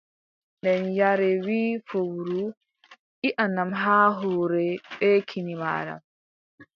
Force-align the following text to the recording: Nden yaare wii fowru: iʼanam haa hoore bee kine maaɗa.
Nden 0.59 0.83
yaare 0.99 1.29
wii 1.45 1.81
fowru: 1.87 2.43
iʼanam 3.27 3.71
haa 3.81 4.07
hoore 4.19 4.65
bee 4.97 5.19
kine 5.29 5.53
maaɗa. 5.61 5.95